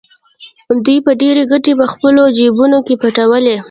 دوی 0.85 0.97
به 1.05 1.11
ډېرې 1.21 1.43
ګټې 1.51 1.73
په 1.79 1.85
خپلو 1.93 2.23
جېبونو 2.37 2.77
کې 2.85 2.95
پټولې 3.01 3.57